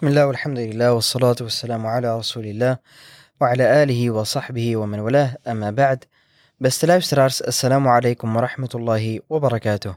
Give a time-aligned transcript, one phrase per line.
[0.00, 2.78] Bismillah, alhamdulillah, wassalamu ala rasulillah,
[3.38, 6.06] wa ala alihi wa sahbihi wa man walah, amma ba'd.
[6.56, 9.94] Beste luisteraars, assalamu alaikum wa rahmatullahi wa barakatuh.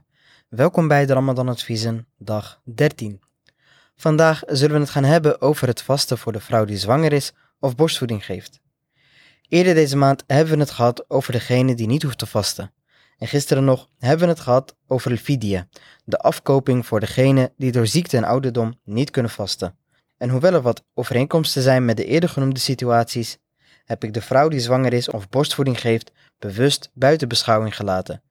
[0.49, 3.21] Welkom bij de Ramadan Adviezen, dag 13.
[3.95, 7.33] Vandaag zullen we het gaan hebben over het vasten voor de vrouw die zwanger is
[7.59, 8.59] of borstvoeding geeft.
[9.49, 12.71] Eerder deze maand hebben we het gehad over degene die niet hoeft te vasten.
[13.17, 15.65] En gisteren nog hebben we het gehad over de
[16.05, 19.81] de afkoping voor degene die door ziekte en ouderdom niet kunnen vasten.
[20.23, 23.37] En hoewel er wat overeenkomsten zijn met de eerder genoemde situaties,
[23.86, 28.23] heb ik de vrouw die zwanger is of borstvoeding geeft bewust buiten beschouwing gelaten,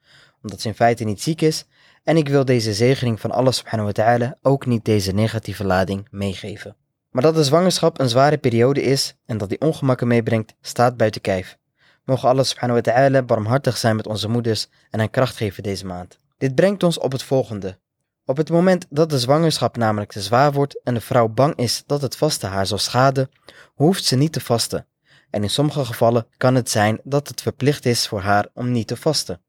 [0.43, 1.65] omdat ze in feite niet ziek is
[2.03, 6.07] en ik wil deze zegening van Allah subhanahu wa ta'ala ook niet deze negatieve lading
[6.11, 6.77] meegeven.
[7.11, 11.21] Maar dat de zwangerschap een zware periode is en dat die ongemakken meebrengt, staat buiten
[11.21, 11.59] kijf.
[12.05, 15.87] Mogen Allah subhanahu wa ta'ala barmhartig zijn met onze moeders en hen kracht geven deze
[15.87, 16.19] maand.
[16.39, 17.79] Dit brengt ons op het volgende.
[18.25, 21.83] Op het moment dat de zwangerschap namelijk te zwaar wordt en de vrouw bang is
[21.87, 23.31] dat het vasten haar zal schaden,
[23.75, 24.87] hoeft ze niet te vasten.
[25.31, 28.87] En in sommige gevallen kan het zijn dat het verplicht is voor haar om niet
[28.87, 29.41] te vasten.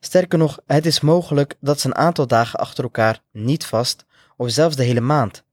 [0.00, 4.04] Sterker nog, het is mogelijk dat ze een aantal dagen achter elkaar niet vast,
[4.36, 5.44] of zelfs de hele maand.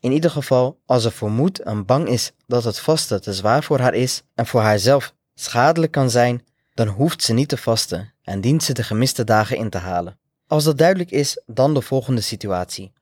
[0.00, 3.78] In ieder geval, als ze vermoedt en bang is dat het vasten te zwaar voor
[3.78, 6.44] haar is en voor haarzelf schadelijk kan zijn,
[6.74, 10.18] dan hoeft ze niet te vasten en dient ze de gemiste dagen in te halen.
[10.46, 12.92] Als dat duidelijk is, dan de volgende situatie.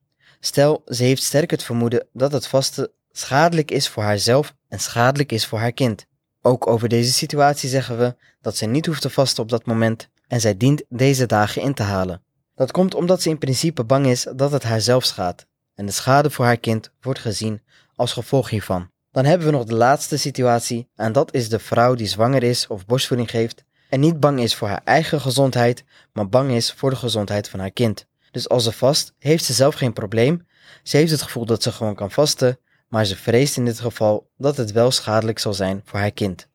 [0.41, 5.33] Stel, ze heeft sterk het vermoeden dat het vasten schadelijk is voor haarzelf en schadelijk
[5.33, 6.07] is voor haar kind.
[6.43, 10.09] Ook over deze situatie zeggen we dat ze niet hoeft te vasten op dat moment
[10.29, 12.23] en zij dient deze dagen in te halen.
[12.55, 16.31] Dat komt omdat ze in principe bang is dat het haarzelf schaadt en de schade
[16.31, 17.63] voor haar kind wordt gezien
[17.95, 18.91] als gevolg hiervan.
[19.11, 22.67] Dan hebben we nog de laatste situatie en dat is de vrouw die zwanger is
[22.67, 23.65] of borstvoeding geeft
[23.95, 27.61] en niet bang is voor haar eigen gezondheid, maar bang is voor de gezondheid van
[27.61, 28.07] haar kind.
[28.31, 30.47] Dus als ze vast, heeft ze zelf geen probleem.
[30.83, 34.31] Ze heeft het gevoel dat ze gewoon kan vasten, maar ze vreest in dit geval
[34.39, 36.49] dat het wel schadelijk zal zijn voor haar kind.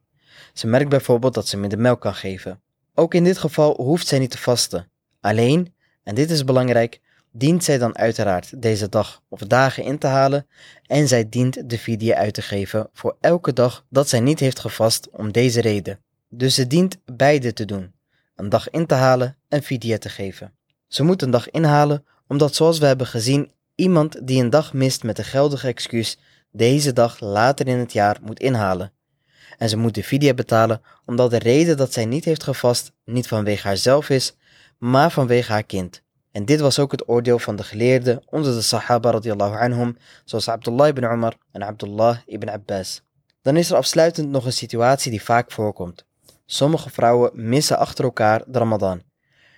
[0.53, 2.61] Ze merkt bijvoorbeeld dat ze minder melk kan geven.
[2.95, 4.89] Ook in dit geval hoeft zij niet te vasten.
[5.21, 10.07] Alleen, en dit is belangrijk, dient zij dan uiteraard deze dag of dagen in te
[10.07, 10.47] halen
[10.85, 14.59] en zij dient de video uit te geven voor elke dag dat zij niet heeft
[14.59, 15.99] gevast om deze reden.
[16.31, 17.93] Dus ze dient beide te doen,
[18.35, 20.53] een dag in te halen en video te geven.
[20.87, 25.03] Ze moet een dag inhalen omdat zoals we hebben gezien iemand die een dag mist
[25.03, 26.17] met een geldige excuus
[26.51, 28.91] deze dag later in het jaar moet inhalen.
[29.57, 33.27] En ze moet de video betalen omdat de reden dat zij niet heeft gevast niet
[33.27, 34.35] vanwege haarzelf is,
[34.77, 36.01] maar vanwege haar kind.
[36.31, 40.49] En dit was ook het oordeel van de geleerden onder de Sahaba radiallahu anhum, zoals
[40.49, 43.01] Abdullah ibn Umar en Abdullah ibn Abbas.
[43.41, 46.07] Dan is er afsluitend nog een situatie die vaak voorkomt.
[46.51, 49.01] Sommige vrouwen missen achter elkaar de Ramadan.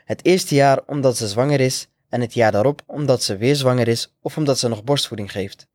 [0.06, 3.88] Het eerste jaar omdat ze zwanger is en het jaar daarop omdat ze weer zwanger
[3.88, 5.68] is of omdat ze nog borstvoeding geeft.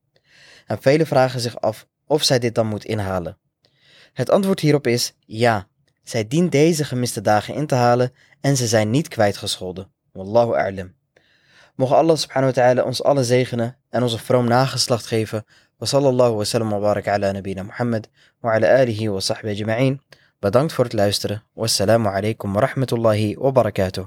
[0.67, 3.39] En velen vragen zich af of zij dit dan moet inhalen.
[4.13, 5.69] Het antwoord hierop is ja.
[6.03, 9.93] Zij dient deze gemiste dagen in te halen en ze zijn niet kwijtgescholden.
[10.13, 10.95] Wallahu a'lam.
[11.75, 15.45] Mogen Allah subhanahu wa ta'ala ons alle zegenen en onze vroom nageslacht geven.
[15.77, 18.09] Wa sallallahu wa sallam wa barak ala nabina Muhammad
[18.41, 20.01] wa ala alihi wa sahbihi ajma'in.
[20.39, 21.43] Bedankt voor het luisteren.
[21.53, 24.07] Wassalamu alaikum wa rahmatullahi wa barakatuh.